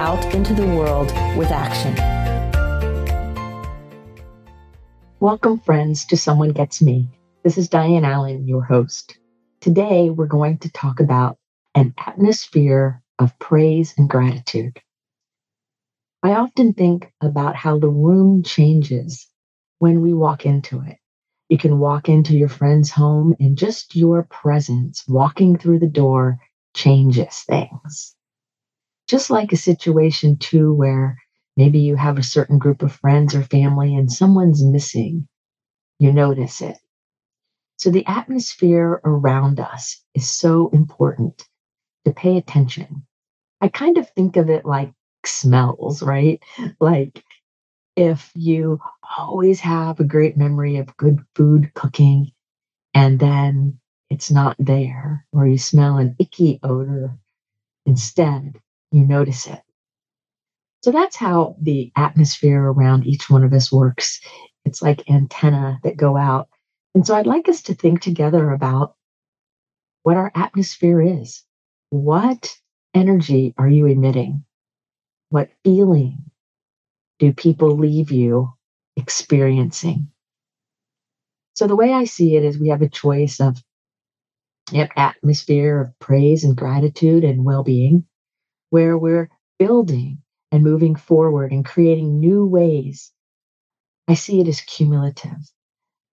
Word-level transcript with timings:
out 0.00 0.34
into 0.34 0.54
the 0.54 0.64
world 0.64 1.08
with 1.36 1.50
action. 1.50 1.94
Welcome, 5.20 5.60
friends, 5.60 6.06
to 6.06 6.16
Someone 6.16 6.52
Gets 6.52 6.80
Me. 6.80 7.06
This 7.44 7.58
is 7.58 7.68
Diane 7.68 8.06
Allen, 8.06 8.48
your 8.48 8.62
host. 8.62 9.18
Today, 9.60 10.08
we're 10.08 10.24
going 10.24 10.56
to 10.60 10.72
talk 10.72 11.00
about 11.00 11.36
an 11.74 11.92
atmosphere 11.98 13.02
of 13.18 13.38
praise 13.38 13.92
and 13.98 14.08
gratitude. 14.08 14.80
I 16.22 16.30
often 16.30 16.72
think 16.72 17.12
about 17.20 17.54
how 17.54 17.78
the 17.78 17.90
room 17.90 18.42
changes 18.42 19.28
when 19.80 20.00
we 20.00 20.14
walk 20.14 20.46
into 20.46 20.80
it. 20.80 20.96
You 21.50 21.58
can 21.58 21.78
walk 21.78 22.08
into 22.08 22.34
your 22.34 22.48
friend's 22.48 22.90
home, 22.90 23.36
and 23.38 23.58
just 23.58 23.94
your 23.94 24.22
presence 24.22 25.04
walking 25.06 25.58
through 25.58 25.80
the 25.80 25.88
door 25.88 26.38
changes 26.74 27.40
things 27.40 28.16
just 29.10 29.30
like 29.30 29.52
a 29.52 29.56
situation 29.56 30.36
too 30.36 30.72
where 30.72 31.18
maybe 31.56 31.80
you 31.80 31.96
have 31.96 32.16
a 32.16 32.22
certain 32.22 32.58
group 32.58 32.82
of 32.82 32.92
friends 32.92 33.34
or 33.34 33.42
family 33.42 33.94
and 33.96 34.10
someone's 34.10 34.64
missing, 34.64 35.26
you 35.98 36.12
notice 36.12 36.62
it. 36.62 36.78
So 37.76 37.90
the 37.90 38.06
atmosphere 38.06 39.00
around 39.04 39.58
us 39.58 40.00
is 40.14 40.28
so 40.28 40.68
important 40.68 41.48
to 42.04 42.12
pay 42.12 42.36
attention. 42.36 43.04
I 43.60 43.68
kind 43.68 43.98
of 43.98 44.08
think 44.10 44.36
of 44.36 44.48
it 44.48 44.64
like 44.64 44.92
smells, 45.26 46.02
right? 46.02 46.42
Like 46.78 47.24
if 47.96 48.30
you 48.34 48.80
always 49.18 49.60
have 49.60 49.98
a 49.98 50.04
great 50.04 50.36
memory 50.36 50.76
of 50.76 50.96
good 50.96 51.18
food 51.34 51.74
cooking 51.74 52.30
and 52.94 53.18
then 53.18 53.80
it's 54.08 54.30
not 54.30 54.56
there, 54.58 55.26
or 55.32 55.46
you 55.46 55.58
smell 55.58 55.98
an 55.98 56.16
icky 56.18 56.60
odor 56.62 57.18
instead, 57.86 58.60
you 58.90 59.04
notice 59.04 59.46
it. 59.46 59.60
So 60.82 60.90
that's 60.90 61.16
how 61.16 61.56
the 61.60 61.92
atmosphere 61.96 62.62
around 62.62 63.06
each 63.06 63.28
one 63.28 63.44
of 63.44 63.52
us 63.52 63.70
works. 63.70 64.20
It's 64.64 64.82
like 64.82 65.08
antenna 65.10 65.78
that 65.84 65.96
go 65.96 66.16
out. 66.16 66.48
And 66.94 67.06
so 67.06 67.14
I'd 67.14 67.26
like 67.26 67.48
us 67.48 67.62
to 67.62 67.74
think 67.74 68.00
together 68.00 68.50
about 68.50 68.94
what 70.02 70.16
our 70.16 70.32
atmosphere 70.34 71.00
is. 71.00 71.44
What 71.90 72.56
energy 72.94 73.54
are 73.58 73.68
you 73.68 73.86
emitting? 73.86 74.44
What 75.28 75.50
feeling 75.64 76.30
do 77.18 77.32
people 77.32 77.76
leave 77.76 78.10
you 78.10 78.52
experiencing? 78.96 80.08
So 81.54 81.66
the 81.66 81.76
way 81.76 81.92
I 81.92 82.04
see 82.04 82.36
it 82.36 82.44
is 82.44 82.58
we 82.58 82.68
have 82.68 82.82
a 82.82 82.88
choice 82.88 83.38
of 83.38 83.62
an 84.72 84.88
atmosphere 84.96 85.80
of 85.80 85.98
praise 85.98 86.42
and 86.44 86.56
gratitude 86.56 87.22
and 87.22 87.44
well-being 87.44 88.06
where 88.70 88.96
we're 88.96 89.28
building 89.58 90.22
and 90.50 90.64
moving 90.64 90.96
forward 90.96 91.52
and 91.52 91.64
creating 91.64 92.18
new 92.18 92.46
ways. 92.46 93.12
I 94.08 94.14
see 94.14 94.40
it 94.40 94.48
as 94.48 94.60
cumulative. 94.62 95.38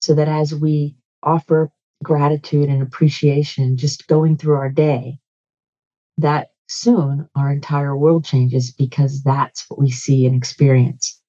So 0.00 0.14
that 0.14 0.28
as 0.28 0.54
we 0.54 0.96
offer 1.22 1.70
gratitude 2.02 2.68
and 2.68 2.82
appreciation 2.82 3.76
just 3.76 4.06
going 4.06 4.36
through 4.36 4.56
our 4.56 4.70
day, 4.70 5.18
that 6.18 6.48
soon 6.68 7.28
our 7.34 7.50
entire 7.50 7.96
world 7.96 8.24
changes 8.24 8.72
because 8.72 9.22
that's 9.22 9.64
what 9.68 9.80
we 9.80 9.90
see 9.90 10.26
and 10.26 10.34
experience. 10.34 11.20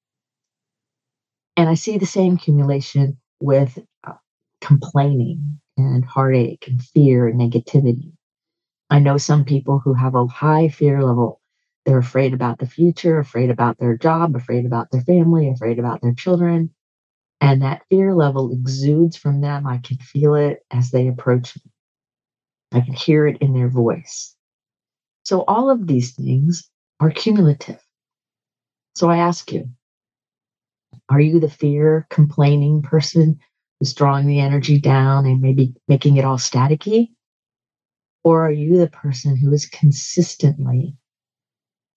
And 1.55 1.69
I 1.69 1.73
see 1.73 1.97
the 1.97 2.05
same 2.05 2.35
accumulation 2.35 3.17
with 3.41 3.79
uh, 4.05 4.13
complaining 4.61 5.59
and 5.77 6.03
heartache 6.03 6.65
and 6.67 6.81
fear 6.81 7.27
and 7.27 7.39
negativity. 7.39 8.13
I 8.89 9.00
know 9.00 9.17
some 9.17 9.45
people 9.45 9.79
who 9.79 9.94
have 9.94 10.16
a 10.16 10.25
high 10.25 10.69
fear 10.69 11.03
level. 11.03 11.41
They're 11.85 12.00
afraid 12.00 12.33
about 12.33 12.59
the 12.59 12.67
future, 12.67 13.19
afraid 13.19 13.50
about 13.50 13.77
their 13.77 13.97
job, 13.97 14.35
afraid 14.35 14.66
about 14.66 14.91
their 14.91 15.01
family, 15.01 15.50
afraid 15.50 15.79
about 15.79 16.01
their 16.01 16.13
children. 16.13 16.72
And 17.41 17.61
that 17.61 17.83
fear 17.89 18.13
level 18.13 18.51
exudes 18.51 19.16
from 19.16 19.41
them. 19.41 19.66
I 19.66 19.77
can 19.77 19.97
feel 19.97 20.35
it 20.35 20.66
as 20.72 20.91
they 20.91 21.07
approach 21.07 21.55
me. 21.55 21.72
I 22.72 22.81
can 22.81 22.94
hear 22.94 23.27
it 23.27 23.38
in 23.41 23.53
their 23.53 23.69
voice. 23.69 24.35
So 25.23 25.44
all 25.47 25.69
of 25.69 25.88
these 25.88 26.13
things 26.16 26.69
are 27.00 27.11
cumulative. 27.11 27.81
So 28.95 29.09
I 29.09 29.17
ask 29.17 29.51
you, 29.51 29.69
are 31.09 31.19
you 31.19 31.39
the 31.39 31.50
fear 31.50 32.06
complaining 32.09 32.81
person 32.81 33.39
who's 33.79 33.94
drawing 33.94 34.27
the 34.27 34.39
energy 34.39 34.79
down 34.79 35.25
and 35.25 35.41
maybe 35.41 35.73
making 35.88 36.17
it 36.17 36.25
all 36.25 36.38
staticky? 36.38 37.11
Or 38.24 38.46
are 38.46 38.52
you 38.52 38.78
the 38.78 38.90
person 38.90 39.35
who 39.35 39.52
is 39.53 39.66
consistently 39.66 40.97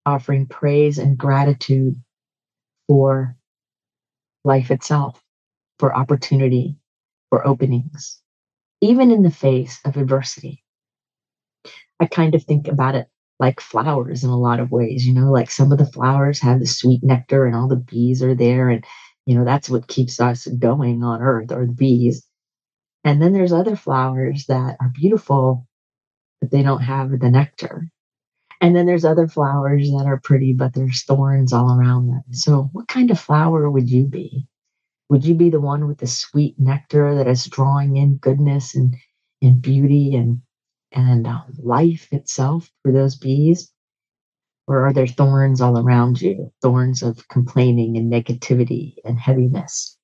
offering 0.06 0.46
praise 0.46 0.98
and 0.98 1.18
gratitude 1.18 1.94
for 2.86 3.36
life 4.44 4.70
itself, 4.70 5.22
for 5.78 5.94
opportunity, 5.94 6.78
for 7.30 7.46
openings, 7.46 8.20
even 8.80 9.10
in 9.10 9.22
the 9.22 9.30
face 9.30 9.78
of 9.84 9.96
adversity? 9.96 10.62
I 12.00 12.06
kind 12.06 12.34
of 12.34 12.42
think 12.44 12.68
about 12.68 12.94
it 12.94 13.08
like 13.38 13.60
flowers 13.60 14.22
in 14.22 14.30
a 14.30 14.38
lot 14.38 14.60
of 14.60 14.70
ways, 14.70 15.06
you 15.06 15.12
know, 15.12 15.30
like 15.32 15.50
some 15.50 15.72
of 15.72 15.78
the 15.78 15.86
flowers 15.86 16.40
have 16.40 16.60
the 16.60 16.66
sweet 16.66 17.02
nectar 17.02 17.46
and 17.46 17.56
all 17.56 17.68
the 17.68 17.76
bees 17.76 18.22
are 18.22 18.34
there. 18.34 18.68
And, 18.68 18.84
you 19.26 19.36
know, 19.36 19.44
that's 19.44 19.68
what 19.68 19.88
keeps 19.88 20.20
us 20.20 20.46
going 20.46 21.02
on 21.02 21.20
earth 21.20 21.50
or 21.50 21.66
the 21.66 21.72
bees. 21.72 22.24
And 23.04 23.20
then 23.20 23.32
there's 23.32 23.52
other 23.52 23.74
flowers 23.74 24.46
that 24.46 24.76
are 24.80 24.92
beautiful 24.94 25.66
but 26.42 26.50
they 26.50 26.62
don't 26.64 26.82
have 26.82 27.20
the 27.20 27.30
nectar. 27.30 27.88
And 28.60 28.74
then 28.74 28.84
there's 28.84 29.04
other 29.04 29.28
flowers 29.28 29.88
that 29.90 30.06
are 30.06 30.20
pretty, 30.22 30.52
but 30.52 30.74
there's 30.74 31.04
thorns 31.04 31.52
all 31.52 31.78
around 31.78 32.08
them. 32.08 32.24
So, 32.32 32.68
what 32.72 32.88
kind 32.88 33.12
of 33.12 33.20
flower 33.20 33.70
would 33.70 33.88
you 33.88 34.06
be? 34.06 34.48
Would 35.08 35.24
you 35.24 35.34
be 35.34 35.50
the 35.50 35.60
one 35.60 35.86
with 35.86 35.98
the 35.98 36.06
sweet 36.08 36.58
nectar 36.58 37.14
that 37.14 37.28
is 37.28 37.46
drawing 37.46 37.96
in 37.96 38.16
goodness 38.16 38.74
and, 38.74 38.96
and 39.40 39.62
beauty 39.62 40.16
and, 40.16 40.42
and 40.90 41.28
uh, 41.28 41.42
life 41.58 42.08
itself 42.12 42.68
for 42.82 42.90
those 42.90 43.14
bees? 43.14 43.70
Or 44.66 44.84
are 44.86 44.92
there 44.92 45.06
thorns 45.06 45.60
all 45.60 45.78
around 45.78 46.20
you? 46.20 46.52
Thorns 46.60 47.04
of 47.04 47.28
complaining 47.28 47.96
and 47.96 48.12
negativity 48.12 48.94
and 49.04 49.16
heaviness? 49.16 49.96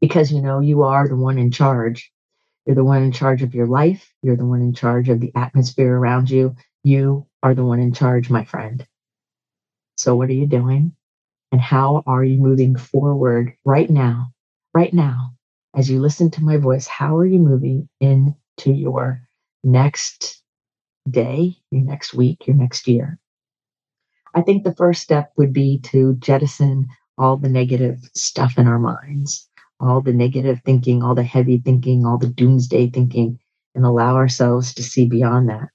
Because 0.00 0.32
you 0.32 0.40
know 0.40 0.60
you 0.60 0.82
are 0.82 1.08
the 1.08 1.16
one 1.16 1.38
in 1.38 1.50
charge 1.50 2.10
you're 2.66 2.76
the 2.76 2.84
one 2.84 3.02
in 3.02 3.12
charge 3.12 3.42
of 3.42 3.54
your 3.54 3.66
life. 3.66 4.12
You're 4.22 4.36
the 4.36 4.46
one 4.46 4.62
in 4.62 4.72
charge 4.72 5.08
of 5.08 5.20
the 5.20 5.32
atmosphere 5.34 5.96
around 5.96 6.30
you. 6.30 6.54
You 6.84 7.26
are 7.42 7.54
the 7.54 7.64
one 7.64 7.80
in 7.80 7.92
charge, 7.92 8.30
my 8.30 8.44
friend. 8.44 8.86
So, 9.96 10.14
what 10.14 10.28
are 10.28 10.34
you 10.34 10.46
doing? 10.46 10.94
And 11.50 11.60
how 11.60 12.02
are 12.06 12.24
you 12.24 12.38
moving 12.38 12.76
forward 12.76 13.54
right 13.64 13.90
now? 13.90 14.32
Right 14.72 14.94
now, 14.94 15.34
as 15.74 15.90
you 15.90 16.00
listen 16.00 16.30
to 16.32 16.44
my 16.44 16.56
voice, 16.56 16.86
how 16.86 17.16
are 17.16 17.26
you 17.26 17.38
moving 17.38 17.88
into 18.00 18.34
your 18.64 19.22
next 19.64 20.42
day, 21.10 21.56
your 21.70 21.82
next 21.82 22.14
week, 22.14 22.46
your 22.46 22.56
next 22.56 22.86
year? 22.88 23.18
I 24.34 24.40
think 24.40 24.64
the 24.64 24.74
first 24.74 25.02
step 25.02 25.32
would 25.36 25.52
be 25.52 25.80
to 25.80 26.14
jettison 26.14 26.88
all 27.18 27.36
the 27.36 27.50
negative 27.50 27.98
stuff 28.14 28.56
in 28.56 28.66
our 28.66 28.78
minds 28.78 29.50
all 29.82 30.00
the 30.00 30.12
negative 30.12 30.60
thinking, 30.64 31.02
all 31.02 31.14
the 31.14 31.22
heavy 31.22 31.58
thinking, 31.58 32.06
all 32.06 32.18
the 32.18 32.28
doomsday 32.28 32.88
thinking, 32.90 33.38
and 33.74 33.84
allow 33.84 34.14
ourselves 34.14 34.74
to 34.74 34.82
see 34.82 35.06
beyond 35.06 35.48
that. 35.48 35.68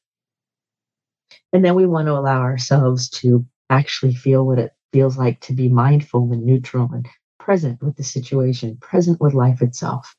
And 1.54 1.63
then 1.63 1.75
we 1.75 1.86
want 1.86 2.07
to 2.07 2.13
allow 2.13 2.42
ourselves 2.42 3.09
to 3.21 3.45
actually 3.69 4.15
feel 4.15 4.45
what 4.45 4.59
it 4.59 4.71
feels 4.94 5.18
like 5.18 5.39
to 5.42 5.54
be 5.54 5.69
mindful 5.69 6.31
and 6.31 6.45
neutral 6.45 6.89
and 6.94 7.07
present 7.39 7.81
with 7.81 7.95
the 7.95 8.04
situation, 8.04 8.77
present 8.77 9.19
with 9.19 9.33
life 9.33 9.62
itself. 9.62 10.15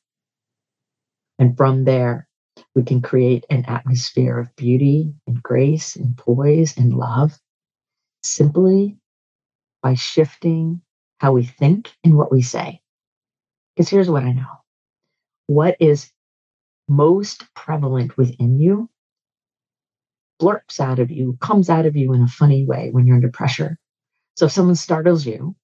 And 1.37 1.55
from 1.57 1.85
there, 1.85 2.27
we 2.75 2.83
can 2.83 3.01
create 3.01 3.45
an 3.49 3.65
atmosphere 3.67 4.37
of 4.37 4.55
beauty 4.55 5.13
and 5.25 5.41
grace 5.41 5.95
and 5.95 6.17
poise 6.17 6.77
and 6.77 6.93
love 6.93 7.39
simply 8.23 8.97
by 9.81 9.93
shifting 9.93 10.81
how 11.19 11.33
we 11.33 11.45
think 11.45 11.91
and 12.03 12.17
what 12.17 12.31
we 12.31 12.41
say. 12.41 12.81
Because 13.79 13.91
here's 13.91 14.09
what 14.09 14.25
I 14.25 14.33
know. 14.33 14.57
What 15.47 15.77
is 15.79 16.11
most 16.89 17.45
prevalent 17.53 18.17
within 18.17 18.59
you 18.59 18.89
blurps 20.41 20.81
out 20.81 20.99
of 20.99 21.09
you, 21.11 21.37
comes 21.39 21.69
out 21.69 21.85
of 21.85 21.95
you 21.95 22.11
in 22.11 22.21
a 22.21 22.27
funny 22.27 22.65
way 22.65 22.89
when 22.91 23.07
you're 23.07 23.15
under 23.15 23.31
pressure. 23.31 23.79
So 24.35 24.47
if 24.47 24.51
someone 24.51 24.75
startles 24.75 25.25
you, 25.25 25.55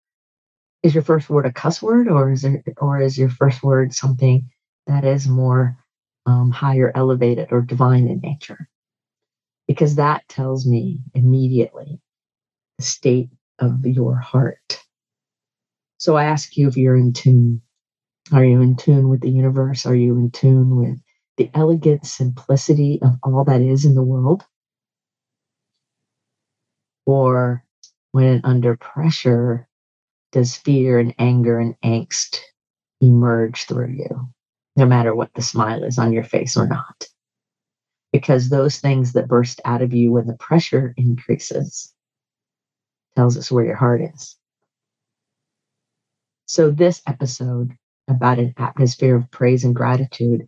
is 0.82 0.96
your 0.96 1.04
first 1.04 1.30
word 1.30 1.46
a 1.46 1.52
cuss 1.52 1.82
word 1.82 2.08
or 2.08 2.32
is 2.32 2.46
it 2.46 2.64
or 2.78 3.02
is 3.02 3.18
your 3.18 3.28
first 3.28 3.62
word 3.62 3.94
something 3.94 4.50
that 4.88 5.04
is 5.04 5.28
more 5.28 5.78
um, 6.26 6.52
higher 6.52 6.94
elevated 6.96 7.50
or 7.52 7.64
divine 7.64 8.08
in 8.08 8.22
nature? 8.22 8.70
Because 9.68 9.96
that 9.96 10.26
tells 10.30 10.66
me 10.66 11.02
immediately 11.14 12.00
the 12.78 12.86
state 12.86 13.32
of 13.60 13.86
your 13.86 14.16
heart. 14.16 14.82
So 15.98 16.16
i 16.16 16.24
ask 16.24 16.56
you 16.56 16.70
if 16.70 16.78
you're 16.78 16.96
in 16.96 17.12
tune 17.12 17.62
are 18.32 18.44
you 18.44 18.62
in 18.62 18.76
tune 18.76 19.10
with 19.10 19.22
the 19.22 19.30
universe 19.30 19.86
are 19.86 19.96
you 19.96 20.18
in 20.18 20.32
tune 20.32 20.76
with 20.76 21.00
the 21.38 21.50
elegant 21.54 22.06
simplicity 22.06 23.00
of 23.02 23.18
all 23.24 23.44
that 23.44 23.62
is 23.62 23.86
in 23.86 23.96
the 23.96 24.04
world 24.04 24.44
or 27.06 27.64
when 28.12 28.42
under 28.44 28.76
pressure 28.78 29.68
does 30.32 30.56
fear 30.56 31.00
and 31.00 31.14
anger 31.20 31.60
and 31.60 31.76
angst 31.84 32.40
emerge 33.02 33.66
through 33.66 33.90
you 33.92 34.30
no 34.76 34.86
matter 34.86 35.16
what 35.16 35.34
the 35.34 35.42
smile 35.42 35.84
is 35.84 35.98
on 35.98 36.12
your 36.12 36.24
face 36.24 36.58
or 36.58 36.68
not. 36.68 37.08
Because 38.12 38.50
those 38.50 38.80
things 38.80 39.14
that 39.14 39.28
burst 39.28 39.62
out 39.66 39.82
of 39.82 39.94
you 39.94 40.12
when 40.12 40.28
the 40.28 40.36
pressure 40.36 40.94
increases 40.98 41.94
tells 43.16 43.38
us 43.38 43.52
where 43.52 43.66
your 43.66 43.76
heart 43.76 44.02
is. 44.02 44.36
So, 46.46 46.70
this 46.70 47.02
episode 47.08 47.76
about 48.08 48.40
an 48.40 48.54
atmosphere 48.58 49.16
of 49.16 49.32
praise 49.32 49.64
and 49.64 49.76
gratitude 49.76 50.48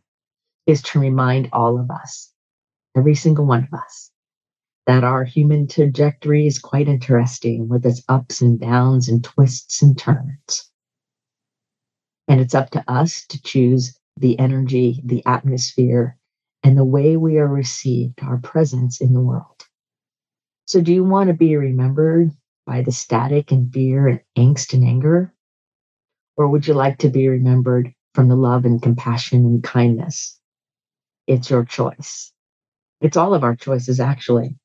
is 0.65 0.81
to 0.81 1.00
remind 1.00 1.50
all 1.54 1.80
of 1.80 1.89
us, 1.89 2.31
every 2.95 3.15
single 3.15 3.45
one 3.45 3.63
of 3.63 3.80
us, 3.80 4.12
that 4.86 5.04
our 5.04 5.24
human 5.24 5.68
trajectory 5.68 6.48
is 6.48 6.59
quite 6.59 6.88
interesting 6.88 7.68
with 7.68 7.86
its 7.86 8.04
ups 8.09 8.42
and 8.42 8.59
downs 8.59 9.09
and 9.09 9.24
twists 9.24 9.81
and 9.81 9.98
turns. 9.98 10.69
And 12.27 12.39
it's 12.42 12.56
up 12.56 12.69
to 12.71 12.83
us 12.92 13.25
to 13.27 13.42
choose 13.42 13.98
the 14.18 14.38
energy, 14.39 15.01
the 15.06 15.25
atmosphere, 15.25 16.18
and 16.63 16.77
the 16.77 16.83
way 16.83 17.15
we 17.18 17.38
are 17.38 17.48
received, 17.48 18.19
our 18.21 18.38
presence 18.38 19.00
in 19.00 19.13
the 19.13 19.21
world. 19.21 19.63
So, 20.65 20.81
do 20.81 20.94
you 20.94 21.04
want 21.04 21.27
to 21.30 21.33
be 21.33 21.56
remembered 21.56 22.31
by 22.65 22.81
the 22.81 22.92
static 22.92 23.51
and 23.51 23.71
fear 23.71 24.07
and 24.07 24.21
angst 24.38 24.74
and 24.74 24.83
anger? 24.83 25.33
Or 26.38 26.48
would 26.48 26.68
you 26.68 26.75
like 26.75 27.00
to 27.00 27.10
be 27.10 27.28
remembered 27.28 27.94
from 28.13 28.30
the 28.30 28.36
love 28.36 28.66
and 28.66 28.81
compassion 28.81 29.45
and 29.45 29.63
kindness? 29.63 30.39
It's 31.28 31.50
your 31.50 31.66
choice. 31.66 32.31
It's 33.01 33.18
all 33.18 33.34
of 33.34 33.44
our 33.44 33.56
choices, 33.56 34.00
actually. 34.00 34.57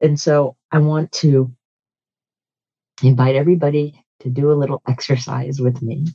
And 0.00 0.20
so, 0.20 0.56
I 0.72 0.78
want 0.80 1.12
to 1.12 1.52
invite 3.02 3.36
everybody 3.36 4.04
to 4.20 4.30
do 4.30 4.52
a 4.52 4.54
little 4.54 4.82
exercise 4.88 5.60
with 5.60 5.82
me 5.82 6.06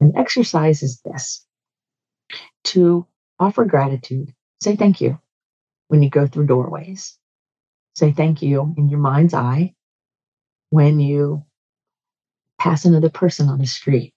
an 0.00 0.12
exercise 0.16 0.82
is 0.82 1.00
this 1.02 1.46
to 2.64 3.06
offer 3.38 3.64
gratitude. 3.64 4.32
Say 4.62 4.76
thank 4.76 5.00
you 5.00 5.18
when 5.88 6.02
you 6.02 6.10
go 6.10 6.26
through 6.26 6.46
doorways. 6.46 7.18
Say 7.94 8.12
thank 8.12 8.42
you 8.42 8.74
in 8.76 8.88
your 8.88 9.00
mind's 9.00 9.34
eye 9.34 9.74
when 10.70 11.00
you 11.00 11.44
pass 12.60 12.84
another 12.84 13.10
person 13.10 13.48
on 13.48 13.58
the 13.58 13.66
street 13.66 14.14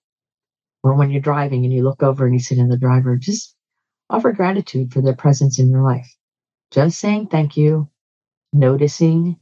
or 0.83 0.95
when 0.95 1.09
you're 1.09 1.21
driving 1.21 1.63
and 1.63 1.73
you 1.73 1.83
look 1.83 2.03
over 2.03 2.25
and 2.25 2.35
you 2.35 2.39
sit 2.39 2.57
in 2.57 2.67
the 2.67 2.77
driver. 2.77 3.15
Just 3.15 3.55
offer 4.09 4.33
gratitude 4.33 4.91
for 4.91 5.01
their 5.01 5.15
presence 5.15 5.59
in 5.59 5.71
your 5.71 5.81
life. 5.81 6.13
Just 6.71 6.99
saying 6.99 7.27
thank 7.27 7.55
you, 7.55 7.89
noticing, 8.51 9.39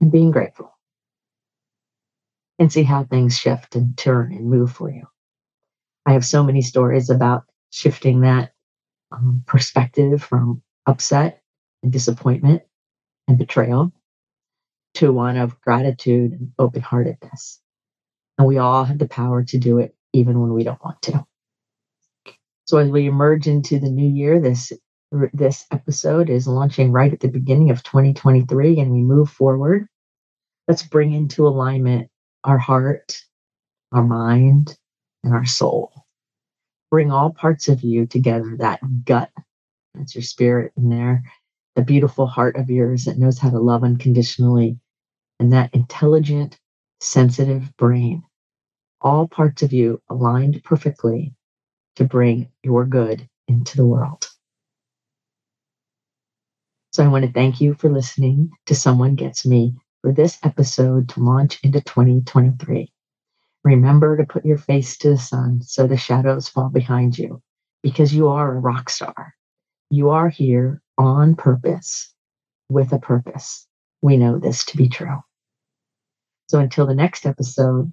and 0.00 0.12
being 0.12 0.30
grateful. 0.30 0.70
And 2.58 2.72
see 2.72 2.82
how 2.82 3.04
things 3.04 3.38
shift 3.38 3.76
and 3.76 3.96
turn 3.96 4.32
and 4.32 4.48
move 4.48 4.72
for 4.72 4.90
you. 4.90 5.06
I 6.06 6.12
have 6.12 6.24
so 6.24 6.42
many 6.42 6.62
stories 6.62 7.10
about 7.10 7.44
shifting 7.70 8.20
that 8.20 8.52
um, 9.12 9.42
perspective 9.46 10.22
from 10.22 10.62
upset 10.86 11.42
and 11.82 11.92
disappointment 11.92 12.62
and 13.28 13.38
betrayal 13.38 13.92
to 14.94 15.12
one 15.12 15.36
of 15.36 15.60
gratitude 15.60 16.32
and 16.32 16.52
open 16.58 16.82
heartedness. 16.82 17.60
And 18.38 18.46
we 18.46 18.58
all 18.58 18.84
have 18.84 18.98
the 18.98 19.08
power 19.08 19.44
to 19.44 19.58
do 19.58 19.78
it 19.78 19.94
even 20.12 20.40
when 20.40 20.52
we 20.52 20.64
don't 20.64 20.82
want 20.84 21.00
to. 21.02 21.26
So 22.66 22.78
as 22.78 22.90
we 22.90 23.06
emerge 23.06 23.46
into 23.46 23.78
the 23.78 23.90
new 23.90 24.08
year, 24.08 24.40
this 24.40 24.72
this 25.32 25.66
episode 25.70 26.28
is 26.28 26.48
launching 26.48 26.90
right 26.90 27.12
at 27.12 27.20
the 27.20 27.28
beginning 27.28 27.70
of 27.70 27.82
2023 27.84 28.80
and 28.80 28.90
we 28.90 29.02
move 29.02 29.30
forward. 29.30 29.86
Let's 30.66 30.82
bring 30.82 31.12
into 31.12 31.46
alignment 31.46 32.10
our 32.42 32.58
heart, 32.58 33.16
our 33.92 34.02
mind, 34.02 34.76
and 35.22 35.32
our 35.32 35.46
soul. 35.46 35.92
Bring 36.90 37.12
all 37.12 37.30
parts 37.30 37.68
of 37.68 37.82
you 37.82 38.06
together 38.06 38.56
that 38.58 38.80
gut, 39.04 39.30
that's 39.94 40.14
your 40.14 40.22
spirit 40.22 40.72
in 40.76 40.88
there, 40.88 41.22
the 41.76 41.82
beautiful 41.82 42.26
heart 42.26 42.56
of 42.56 42.68
yours 42.68 43.04
that 43.04 43.18
knows 43.18 43.38
how 43.38 43.50
to 43.50 43.58
love 43.58 43.84
unconditionally, 43.84 44.78
and 45.38 45.52
that 45.52 45.74
intelligent, 45.74 46.58
sensitive 47.00 47.76
brain. 47.76 48.22
All 49.00 49.28
parts 49.28 49.62
of 49.62 49.72
you 49.72 50.00
aligned 50.08 50.62
perfectly 50.64 51.34
to 51.96 52.04
bring 52.04 52.50
your 52.62 52.84
good 52.84 53.28
into 53.48 53.76
the 53.76 53.86
world. 53.86 54.28
So 56.92 57.04
I 57.04 57.08
want 57.08 57.24
to 57.24 57.32
thank 57.32 57.60
you 57.60 57.74
for 57.74 57.90
listening 57.90 58.50
to 58.66 58.74
Someone 58.74 59.16
Gets 59.16 59.44
Me 59.44 59.74
for 60.00 60.12
this 60.12 60.38
episode 60.42 61.10
to 61.10 61.20
launch 61.20 61.58
into 61.62 61.80
2023. 61.80 62.90
Remember 63.64 64.16
to 64.16 64.24
put 64.24 64.46
your 64.46 64.58
face 64.58 64.96
to 64.98 65.10
the 65.10 65.18
sun 65.18 65.60
so 65.60 65.86
the 65.86 65.96
shadows 65.96 66.48
fall 66.48 66.70
behind 66.70 67.18
you 67.18 67.42
because 67.82 68.14
you 68.14 68.28
are 68.28 68.56
a 68.56 68.60
rock 68.60 68.88
star. 68.88 69.34
You 69.90 70.10
are 70.10 70.28
here 70.28 70.80
on 70.96 71.36
purpose 71.36 72.14
with 72.68 72.92
a 72.92 72.98
purpose. 72.98 73.66
We 74.02 74.16
know 74.16 74.38
this 74.38 74.64
to 74.66 74.76
be 74.76 74.88
true. 74.88 75.20
So 76.48 76.60
until 76.60 76.86
the 76.86 76.94
next 76.94 77.26
episode 77.26 77.92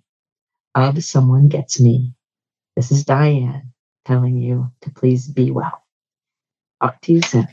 of 0.75 1.03
Someone 1.03 1.47
Gets 1.47 1.79
Me, 1.79 2.13
this 2.75 2.91
is 2.91 3.05
Diane 3.05 3.71
telling 4.05 4.37
you 4.37 4.71
to 4.81 4.91
please 4.91 5.27
be 5.27 5.49
well. 5.51 5.83
Talk 6.81 6.99
to 7.01 7.13
you 7.13 7.21
soon. 7.21 7.47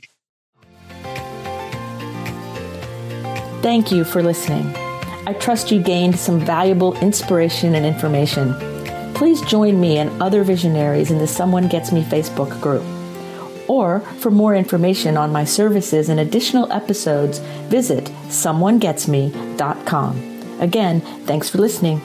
Thank 3.63 3.93
you 3.93 4.05
for 4.05 4.23
listening. 4.23 4.75
I 5.27 5.35
trust 5.39 5.71
you 5.71 5.83
gained 5.83 6.19
some 6.19 6.41
valuable 6.41 6.99
inspiration 7.01 7.75
and 7.75 7.85
information. 7.85 8.55
Please 9.15 9.43
join 9.43 9.79
me 9.79 9.99
and 9.99 10.23
other 10.23 10.43
visionaries 10.43 11.11
in 11.11 11.19
the 11.19 11.27
Someone 11.27 11.69
Gets 11.69 11.93
Me 11.93 12.03
Facebook 12.03 12.59
group. 12.61 12.83
Or 13.69 14.01
for 14.19 14.31
more 14.31 14.57
information 14.57 15.19
on 15.19 15.31
my 15.31 15.45
services 15.45 16.09
and 16.09 16.19
additional 16.19 16.73
episodes, 16.73 17.41
visit 17.69 18.05
someonegetsme.com. 18.29 20.61
Again, 20.61 21.01
thanks 21.27 21.51
for 21.51 21.59
listening. 21.59 22.01